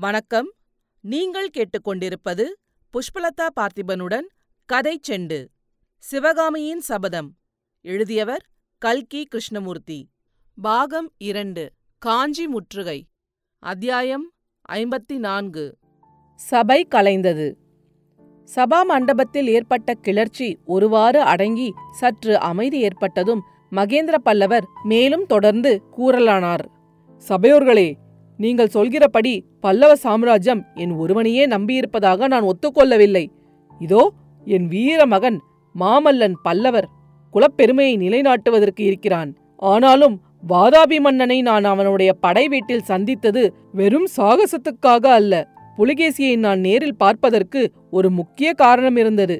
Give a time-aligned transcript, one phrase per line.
[0.00, 0.52] வணக்கம்.
[1.00, 2.44] நீங்கள் கேட்டுக்கொண்டிருப்பது
[2.92, 4.26] புஷ்பலதா பார்த்திபனுடன்
[4.64, 5.46] கதை செண்டு.
[5.98, 7.36] சிவகாமியின் சபதம்.
[7.80, 8.46] எழுதியவர்
[8.78, 10.08] கல்கி கிருஷ்ணமூர்த்தி.
[10.62, 11.72] பாகம் இரண்டு.
[11.98, 13.06] காஞ்சி முற்றுகை.
[13.58, 14.32] அத்தியாயம்
[14.72, 15.78] ஐம்பத்தி நான்கு
[16.34, 17.54] சபை கலைந்தது.
[18.54, 26.64] சபா மண்டபத்தில் ஏற்பட்ட கிளர்ச்சி ஒருவாறு அடங்கி சற்று அமைதி ஏற்பட்டதும் மகேந்திர பல்லவர் மேலும் தொடர்ந்து கூறலானார்.
[27.28, 27.92] சபையோர்களே
[28.40, 29.32] நீங்கள் சொல்கிறபடி
[29.64, 33.24] பல்லவ சாம்ராஜ்யம் என் ஒருவனையே நம்பியிருப்பதாக நான் ஒத்துக்கொள்ளவில்லை.
[33.80, 34.02] இதோ
[34.46, 35.38] என் வீர மகன்
[35.74, 36.88] மாமல்லன் பல்லவர்
[37.34, 39.30] குலப்பெருமையை நிலைநாட்டுவதற்கு இருக்கிறான்.
[39.72, 40.16] ஆனாலும்
[40.48, 43.42] வாதாபி மன்னனை நான் அவனுடைய படை வீட்டில் சந்தித்தது
[43.78, 45.34] வெறும் சாகசத்துக்காக அல்ல.
[45.78, 49.36] புலிகேசியை நான் நேரில் பார்ப்பதற்கு ஒரு முக்கிய காரணம் இருந்தது.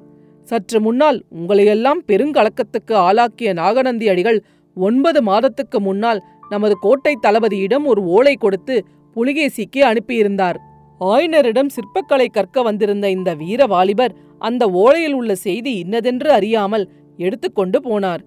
[0.48, 4.38] சற்று முன்னால் உங்களையெல்லாம் பெருங்கலக்கத்துக்கு ஆளாக்கிய நாகநந்தி அடிகள்
[4.76, 6.20] ஒன்பது மாதத்துக்கு முன்னால்
[6.52, 8.76] நமது கோட்டை தளபதியிடம் ஒரு ஓலை கொடுத்து
[9.16, 10.58] புலிகேசிக்கு அனுப்பியிருந்தார்.
[11.00, 14.16] ஆயினரிடம் சிற்பக்கலை கற்க வந்திருந்த இந்த வீர வாலிபர்
[14.48, 16.84] அந்த ஓலையில் உள்ள செய்தி இன்னதென்று அறியாமல்
[17.18, 18.22] எடுத்துக்கொண்டு போனார்.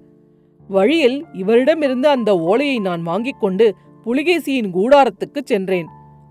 [0.70, 3.66] வழியில் இவரிடமிருந்து அந்த ஓலையை நான் வாங்கிக் கொண்டு
[4.06, 5.88] புலிகேசியின் கூடாரத்துக்கு சென்றேன்.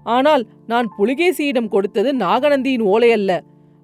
[0.06, 3.30] ஆனால் நான் புலிகேசியிடம் கொடுத்தது நாகநந்தியின் ஓலை அல்ல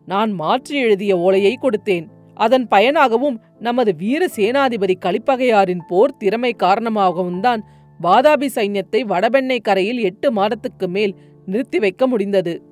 [0.08, 2.06] நான் மாற்றி எழுதிய ஓலையை கொடுத்தேன்.
[2.36, 7.62] அதன் பயனாகவும் நமது வீர சேனாதிபதி கலிப்பகையாரின் போர் திறமை காரணமாகவும் தான்
[8.02, 11.14] வாதாபி சைன்யத்தை வடபெண்ணை கரையில் எட்டு மாதத்துக்கு மேல்
[11.46, 12.62] நிறுத்தி வைக்க முடிந்தது.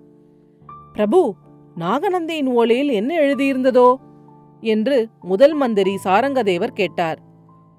[0.92, 1.34] பிரபு
[1.78, 3.94] நாகநந்தியின் ஓலையில் என்ன எழுதியிருந்ததோ?
[4.60, 7.18] என்று முதல் மந்திரி சாரங்கதேவர் கேட்டார்.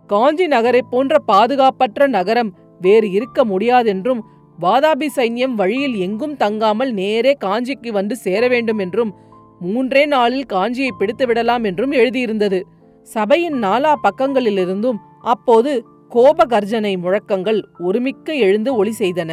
[0.07, 4.21] காஞ்சி நகரைப் போன்ற பாதுகாப்பற்ற நகரம் வேறு இருக்க முடியாதென்றும்
[4.61, 9.15] வாதாபி சைன்யம் வழியில் எங்கும் தங்காமல் நேரே காஞ்சிக்கு வந்து சேர வேண்டும் என்றும்
[9.59, 12.61] மூன்றே நாளில் காஞ்சியை பிடித்து விடலாம் என்றும் எழுதியிருந்தது.
[13.07, 19.31] சபையின் நாலா பக்கங்களிலிருந்தும் அப்போது கோப கர்ஜனை முழக்கங்கள் ஒருமிக்க எழுந்து ஒளி செய்தன.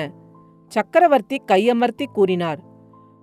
[0.69, 2.61] சக்கரவர்த்தி கையமர்த்தி கூறினார்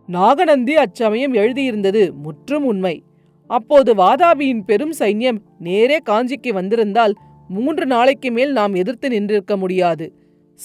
[0.07, 3.03] நாகநந்தி அச்சமயம் எழுதியிருந்தது முற்றும் உண்மை.
[3.47, 7.13] அப்போது வாதாபியின் பெரும் சைன்யம் நேரே காஞ்சிக்கு வந்திருந்தால்
[7.47, 10.13] மூன்று நாளைக்கு மேல் நாம் எதிர்த்து நின்றிருக்க முடியாது.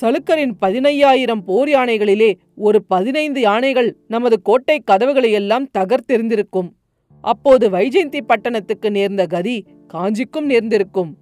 [0.00, 6.68] சலுக்கரின் பதினையாயிரம் போர் யானைகளிலே ஒரு பதினைந்து யானைகள் நமது கோட்டை கதவுகளையெல்லாம் தகர்த்தெறிந்திருக்கும்.
[7.20, 11.12] அப்போது வைஜெயந்தி பட்டணத்துக்கு நேர்ந்த கதி காஞ்சிக்கும் நேர்ந்திருக்கும்.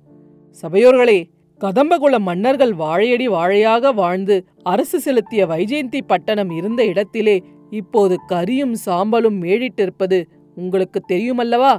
[0.63, 7.37] சபையோர்களே கதம்பகுல மன்னர்கள் வாழையடி வாழையாக வாழ்ந்து அரசு செலுத்திய வைஜெயந்தி பட்டணம் இருந்த இடத்திலே
[7.71, 10.19] இப்போது கரியும் சாம்பலும் மேழிட்டிருப்பது
[10.55, 11.73] உங்களுக்கு தெரியுமல்லவா?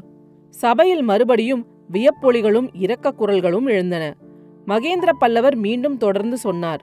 [0.50, 4.04] சபையில் மறுபடியும் வியப்பொலிகளும் இரக்க குரல்களும் எழுந்தன.
[4.68, 6.82] மகேந்திர பல்லவர் மீண்டும் தொடர்ந்து சொன்னார்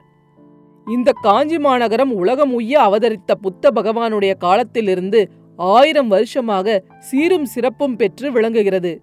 [0.87, 5.19] இந்த காஞ்சி மாநகரம் உலகம் உய்ய அவதரித்த புத்த பகவானுடைய காலத்திலிருந்து
[5.59, 8.93] ஆயிரம் வருஷமாக சீரும் சிறப்பும் பெற்று விளங்குகிறது.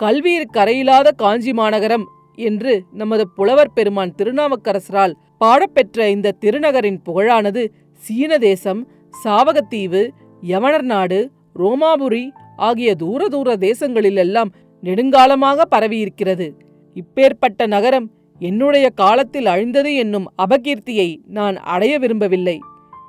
[0.00, 2.04] கல்வியிற்கரையில்லாத காஞ்சி மாநகரம்
[2.36, 8.88] என்று நமது புலவர் பெருமான் திருநாவுக்கரசரால் பாடப்பெற்ற இந்த திருநகரின் புகழானது சீன தேசம்
[9.24, 10.08] சாவகத்தீவு
[10.42, 14.50] யவனர் நாடு ரோமாபுரி ஆகிய தூர தூர தேசங்களிலெல்லாம்
[14.82, 16.54] நெடுங்காலமாக பரவியிருக்கிறது.
[16.94, 22.58] இப்பேற்பட்ட நகரம் என்னுடைய காலத்தில் அழிந்தது என்னும் அபகீர்த்தியை நான் அடைய விரும்பவில்லை.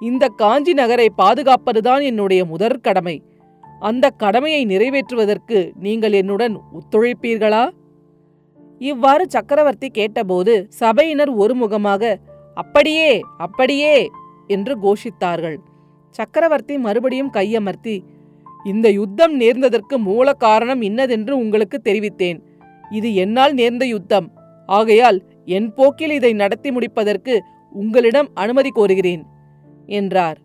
[0.01, 3.23] இந்த காஞ்சி நகரை பாதுகாப்பதுதான் என்னுடைய முதற் கடமை.
[3.79, 7.69] அந்த கடமையை நிறைவேற்றுவதற்கு நீங்கள் என்னுடன் ஒத்துழைப்பீர்களா?
[8.81, 12.15] இவ்வாறு சக்கரவர்த்தி கேட்டபோது சபையினர் ஒருமுகமாக
[12.53, 14.09] அப்படியே அப்படியே
[14.47, 15.57] என்று கோஷித்தார்கள்.
[16.09, 18.03] சக்கரவர்த்தி மறுபடியும் கையமர்த்தி
[18.65, 22.39] இந்த யுத்தம் நேர்ந்ததற்கு மூல காரணம் இன்னதென்று உங்களுக்கு தெரிவித்தேன்.
[22.91, 24.31] இது என்னால் நேர்ந்த யுத்தம்.
[24.65, 27.33] ஆகையால் என் போக்கில் இதை நடத்தி முடிப்பதற்கு
[27.71, 29.23] உங்களிடம் அனுமதி கோருகிறேன்
[29.85, 30.37] என்றார்.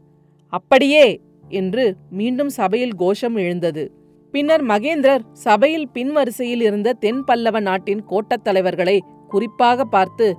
[0.48, 3.84] அப்படியே என்று மீண்டும் சபையில் கோஷம் எழுந்தது.
[4.30, 10.36] பின்னர் மகேந்திரர் சபையில் பின்வரிசையில் இருந்த தென் பல்லவ நாட்டின் கோட்டத் தலைவர்களை குறிப்பாக பார்த்து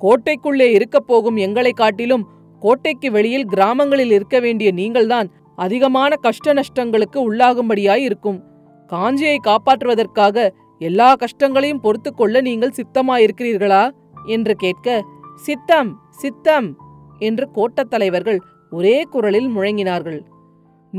[0.00, 2.28] கோட்டைக்குள்ளே இருக்கப் போகும் எங்களை காட்டிலும்
[2.60, 8.38] கோட்டைக்கு வெளியில் கிராமங்களில் இருக்க வேண்டிய நீங்கள்தான் அதிகமான கஷ்ட நஷ்டங்களுக்கு உள்ளாகும்படியாய் இருக்கும்.
[8.86, 13.90] காஞ்சியை காப்பாற்றுவதற்காக எல்லா கஷ்டங்களையும் பொறுத்து கொள்ள நீங்கள் சித்தமாயிருக்கிறீர்களா?
[14.26, 15.04] என்று கேட்க
[15.36, 16.76] சித்தம் சித்தம்
[17.18, 18.38] என்று கோட்டத் தலைவர்கள்
[18.70, 20.20] ஒரே குரலில் முழங்கினார்கள்.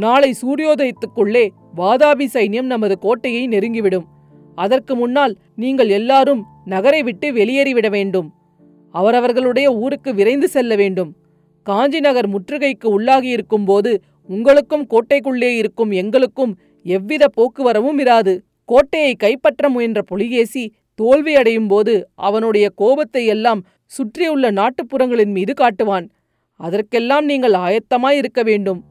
[0.04, 1.44] நாளை சூரியோதயத்துக்குள்ளே
[1.80, 4.08] வாதாபி சைன்யம் நமது கோட்டையை நெருங்கிவிடும்.
[4.64, 5.34] அதற்கு முன்னால்
[5.64, 6.42] நீங்கள் எல்லாரும்
[6.74, 8.28] நகரை விட்டு வெளியேறிவிட வேண்டும்.
[8.94, 11.12] அவரவர்களுடைய ஊருக்கு விரைந்து செல்ல வேண்டும்.
[11.68, 13.92] காஞ்சி நகர் முற்றுகைக்கு உள்ளாகியிருக்கும் போது
[14.30, 16.54] உங்களுக்கும் கோட்டைக்குள்ளே இருக்கும் எங்களுக்கும்
[16.86, 18.34] எவ்வித போக்குவரவும் இராது.
[18.72, 20.64] கோட்டையை கைப்பற்ற முயன்ற புலிகேசி
[21.00, 21.94] தோல்வியடையும் போது
[22.28, 23.62] அவனுடைய கோபத்தை எல்லாம்
[23.96, 26.06] சுற்றியுள்ள நாட்டுப்புறங்களின் மீது காட்டுவான்.
[26.60, 28.82] அதற்கெல்லாம் நீங்கள் ஆயத்தமாய் இருக்க வேண்டும்.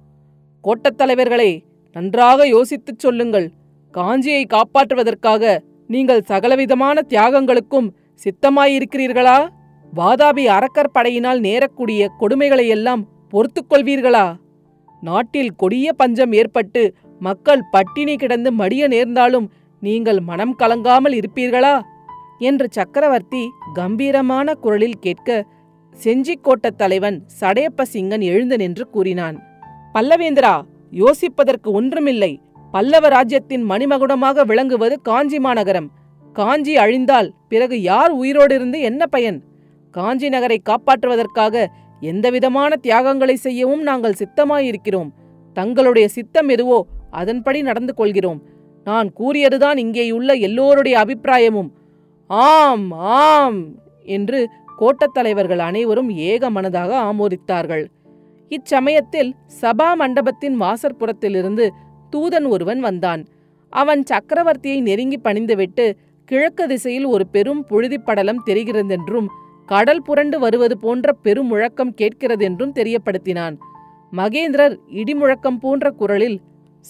[0.64, 1.62] கோட்டத் தலைவர்களே
[1.92, 3.50] நன்றாக யோசித்துச் சொல்லுங்கள்.
[3.94, 7.88] காஞ்சியை காப்பாற்றுவதற்காக நீங்கள் சகலவிதமான தியாகங்களுக்கும்
[8.24, 9.48] சித்தமாயிருக்கிறீர்களா?
[9.96, 14.36] வாதாபி அரக்கர் படையினால் நேரக்கூடிய கொடுமைகளையெல்லாம் பொறுத்துக் கொள்வீர்களா
[15.00, 21.80] நாட்டில் கொடிய பஞ்சம் ஏற்பட்டு மக்கள் பட்டினி கிடந்து மடிய நேர்ந்தாலும் நீங்கள் மனம் கலங்காமல் இருப்பீர்களா?
[22.38, 25.44] என்று சக்கரவர்த்தி கம்பீரமான குரலில் கேட்க
[26.04, 29.36] செஞ்சிக்கோட்டத் தலைவன் சடையப்ப சிங்கன் எழுந்து நின்று கூறினான்.
[29.94, 30.62] பல்லவேந்திரா
[30.92, 32.40] யோசிப்பதற்கு ஒன்றுமில்லை.
[32.72, 35.90] பல்லவ ராஜ்யத்தின் மணிமகுடமாக விளங்குவது காஞ்சி மாநகரம்.
[36.32, 39.42] காஞ்சி அழிந்தால் பிறகு யார் உயிரோடு இருந்து என்ன பயன்?
[39.90, 41.66] காஞ்சி நகரை காப்பாற்றுவதற்காக
[42.00, 45.10] எந்தவிதமான தியாகங்களை செய்யவும் நாங்கள் சித்தமாயிருக்கிறோம்.
[45.52, 48.42] தங்களுடைய சித்தம் எதுவோ அதன்படி நடந்து கொள்கிறோம்.
[48.84, 51.70] நான் கூறியதுதான் இங்கேயுள்ள எல்லோருடைய அபிப்பிராயமும்.
[52.26, 53.64] ஆம் ஆம்
[54.02, 57.84] என்று கோட்டத் தலைவர்கள் அனைவரும் ஏக மனதாக ஆமோதித்தார்கள்.
[58.48, 61.68] இச்சமயத்தில் சபா மண்டபத்தின் வாசற்புறத்திலிருந்து
[62.16, 63.26] தூதன் ஒருவன் வந்தான்.
[63.70, 65.92] அவன் சக்கரவர்த்தியை நெருங்கி பணிந்துவிட்டு
[66.24, 69.26] கிழக்கு திசையில் ஒரு பெரும் புழுதிப் படலம் தெரிகிறதென்றும்
[69.66, 73.56] கடல் புரண்டு வருவது போன்ற பெருமுழக்கம் கேட்கிறதென்றும் தெரியப்படுத்தினான்.
[74.12, 76.40] மகேந்திரர் இடிமுழக்கம் போன்ற குரலில்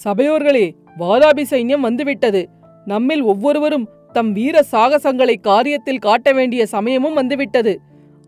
[0.03, 2.49] சபையோர்களே வாதாபி சைன்யம் வந்துவிட்டது.
[2.85, 7.79] நம்மில் ஒவ்வொருவரும் தம் வீர சாகசங்களை காரியத்தில் காட்ட வேண்டிய சமயமும் வந்துவிட்டது.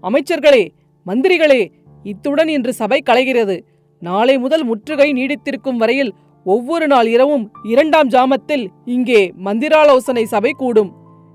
[0.03, 0.67] அமைச்சர்களே
[1.05, 1.71] மந்திரிகளே
[2.11, 3.55] இத்துடன் இன்று சபை கலைகிறது.
[4.01, 6.11] நாளை முதல் முற்றுகை நீடித்திருக்கும் வரையில்
[6.45, 8.65] ஒவ்வொரு நாள் இரவும் இரண்டாம் ஜாமத்தில்
[8.95, 10.91] இங்கே மந்திராலோசனை சபை கூடும்.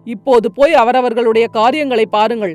[0.07, 2.55] இப்போது போய் அவரவர்களுடைய காரியங்களை பாருங்கள்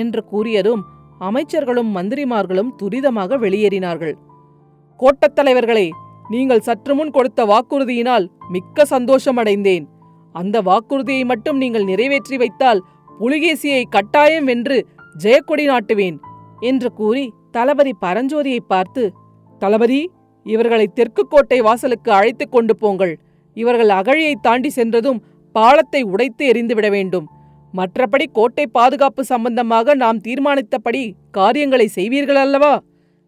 [0.00, 0.82] என்று கூறியதும்
[1.28, 4.14] அமைச்சர்களும் மந்திரிமார்களும் துரிதமாக வெளியேறினார்கள்.
[5.00, 5.86] கோட்டத் தலைவர்களே
[6.30, 9.84] நீங்கள் சற்று முன் கொடுத்த வாக்குறுதியினால் மிக்க சந்தோஷமடைந்தேன்
[10.34, 12.80] அந்த வாக்குறுதியை மட்டும் நீங்கள் நிறைவேற்றி வைத்தால்
[13.20, 14.76] புலிகேசியை கட்டாயம் வென்று
[15.22, 16.18] ஜெயக்கொடி நாட்டுவேன்
[16.68, 19.12] என்று கூறி தளபதி பரஞ்சோதியை பார்த்து
[19.58, 20.10] தளபதி
[20.44, 23.18] இவர்களை தெற்கு கோட்டை வாசலுக்கு அழைத்துக் கொண்டு போங்கள்.
[23.54, 27.28] இவர்கள் அகழியை தாண்டி சென்றதும் பாலத்தை உடைத்து எறிந்துவிட வேண்டும்.
[27.74, 32.82] மற்றபடி கோட்டை பாதுகாப்பு சம்பந்தமாக நாம் தீர்மானித்தபடி காரியங்களை செய்வீர்கள் அல்லவா?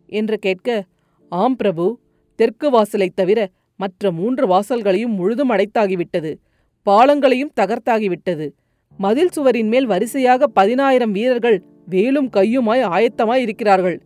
[0.07, 0.85] என்று கேட்க
[1.29, 1.99] ஆம் பிரபு
[2.35, 6.35] தெற்கு வாசலைத் தவிர மற்ற மூன்று வாசல்களையும் முழுதும் அடைத்தாகிவிட்டது.
[6.83, 8.51] பாலங்களையும் தகர்த்தாகிவிட்டது.
[8.97, 14.03] மதில் சுவரின் மேல் வரிசையாக பதினாயிரம் வீரர்கள் வேலும் கையுமாய் ஆயத்தமாய் இருக்கிறார்கள்.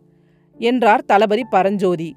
[0.59, 2.15] என்றார் தளபதி பரஞ்சோதி.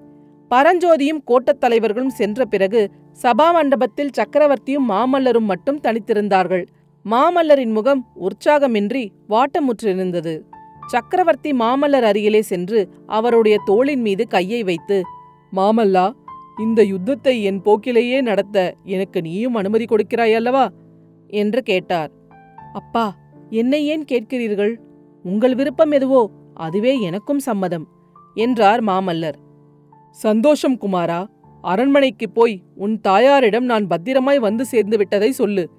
[0.51, 2.91] பரஞ்சோதியும் கோட்டத் தலைவர்களும் சென்ற பிறகு
[3.21, 6.65] சபா மண்டபத்தில் சக்கரவர்த்தியும் மாமல்லரும் மட்டும் தனித்திருந்தார்கள்.
[7.05, 10.41] மாமல்லரின் முகம் உற்சாகமின்றி வாட்டமுற்றிருந்தது.
[10.87, 15.01] சக்கரவர்த்தி மாமல்லர் அருகிலே சென்று அவருடைய தோளின் மீது கையை வைத்து
[15.55, 16.11] மாமல்லா
[16.57, 20.69] இந்த யுத்தத்தை என் போக்கிலேயே நடத்த எனக்கு நீயும் அனுமதி கொடுக்கிறாய் அல்லவா?
[21.27, 22.11] என்று கேட்டார்.
[22.73, 23.15] அப்பா
[23.49, 24.75] என்னை ஏன் கேட்கிறீர்கள்?
[25.23, 27.87] உங்கள் விருப்பம் எதுவோ அதுவே எனக்கும் சம்மதம்.
[28.35, 29.35] என்றார் மாமல்லர்.
[30.11, 31.25] சந்தோஷம் குமாரா
[31.61, 35.69] அரண்மனைக்கு போய் உன் தாயாரிடம் நான் பத்திரமாய் வந்து சேர்ந்து விட்டதை சொல்லு.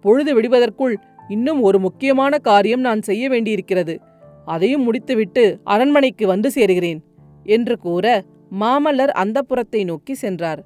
[0.00, 0.98] பொழுது விடுவதற்குள்
[1.28, 4.00] இன்னும் ஒரு முக்கியமான காரியம் நான் செய்ய வேண்டியிருக்கிறது.
[4.44, 7.00] அதையும் முடித்துவிட்டு அரண்மனைக்கு வந்து சேருகிறேன்
[7.44, 8.24] என்று கூற
[8.60, 10.64] மாமல்லர் அந்தப்புறத்தை நோக்கி சென்றார்.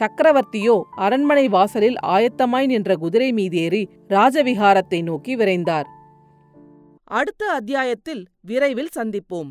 [0.00, 5.84] சக்கரவர்த்தியோ அரண்மனை வாசலில் ஆயத்தமாய் நின்ற குதிரை மீதேறி ராஜவிகாரத்தை நோக்கி விரைந்தார்.
[7.04, 9.50] அடுத்த அத்தியாயத்தில் விரைவில் சந்திப்போம்.